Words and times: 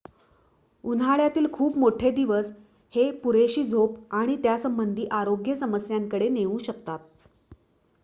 उन्हाळ्यातील 0.83 1.47
खूप 1.53 1.77
मोठे 1.77 2.11
दिवस 2.11 2.51
हे 2.93 3.09
पुरेशी 3.19 3.63
झोप 3.65 3.99
आणि 4.13 4.37
त्यासंबंधी 4.43 5.07
आरोग्य 5.13 5.55
समस्या 5.55 5.97
याकडे 5.97 6.29
नेऊ 6.29 6.57
शकतात 6.59 6.99